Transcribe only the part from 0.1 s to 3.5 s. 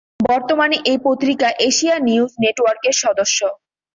বর্তমানে এই পত্রিকা এশিয়া নিউজ নেটওয়ার্কের সদস্য।